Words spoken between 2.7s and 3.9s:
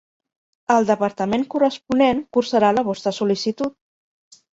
la vostra sol·licitud.